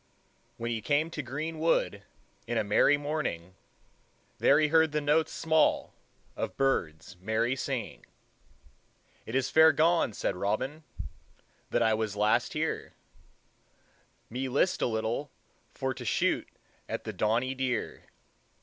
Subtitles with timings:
[0.57, 2.01] "When he came to grene wode,
[2.47, 3.51] In a mery mornynge,
[4.39, 5.93] There he herde the notes small
[6.35, 8.05] Of byrdes mery syngynge.
[9.27, 10.81] "It is ferre gone, sayd Robyn,
[11.69, 12.93] That I was last here;
[14.27, 15.29] Me lyste a lytell
[15.71, 16.47] for to shote
[16.89, 18.05] At the donne dere."